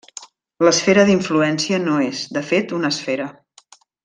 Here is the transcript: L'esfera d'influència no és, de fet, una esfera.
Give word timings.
L'esfera 0.67 1.03
d'influència 1.09 1.79
no 1.83 1.99
és, 2.09 2.23
de 2.39 2.45
fet, 2.51 2.75
una 2.79 2.93
esfera. 2.97 3.31